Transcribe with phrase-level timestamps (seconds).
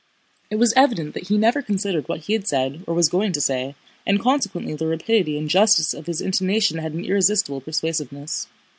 [0.49, 3.39] It was evident that he never considered what he had said or was going to
[3.39, 8.47] say, and consequently the rapidity and justice of his intonation had an irresistible persuasiveness.